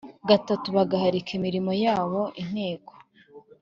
gatatu 0.29 0.67
bagahagarika 0.77 1.29
imirimo 1.37 1.71
yabo 1.83 2.19
Inteko 2.41 2.91